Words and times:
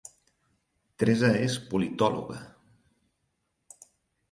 Teresa 1.03 1.29
és 1.41 1.59
politòloga 1.75 2.41